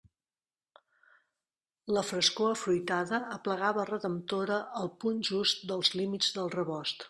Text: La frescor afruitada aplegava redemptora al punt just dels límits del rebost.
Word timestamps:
La 1.97 2.03
frescor 2.07 2.55
afruitada 2.55 3.21
aplegava 3.37 3.87
redemptora 3.93 4.59
al 4.83 4.93
punt 5.05 5.23
just 5.33 5.65
dels 5.73 5.97
límits 6.01 6.35
del 6.41 6.53
rebost. 6.61 6.97